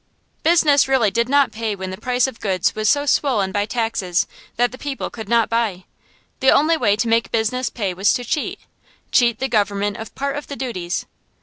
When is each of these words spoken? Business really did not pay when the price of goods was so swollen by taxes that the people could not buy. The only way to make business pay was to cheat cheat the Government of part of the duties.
Business 0.41 0.87
really 0.87 1.11
did 1.11 1.29
not 1.29 1.51
pay 1.51 1.75
when 1.75 1.91
the 1.91 1.97
price 2.01 2.25
of 2.25 2.39
goods 2.39 2.73
was 2.73 2.89
so 2.89 3.05
swollen 3.05 3.51
by 3.51 3.67
taxes 3.67 4.25
that 4.55 4.71
the 4.71 4.79
people 4.79 5.11
could 5.11 5.29
not 5.29 5.47
buy. 5.47 5.83
The 6.39 6.49
only 6.49 6.75
way 6.75 6.95
to 6.95 7.07
make 7.07 7.29
business 7.29 7.69
pay 7.69 7.93
was 7.93 8.11
to 8.13 8.23
cheat 8.25 8.57
cheat 9.11 9.37
the 9.37 9.47
Government 9.47 9.97
of 9.97 10.15
part 10.15 10.37
of 10.37 10.47
the 10.47 10.55
duties. 10.55 11.05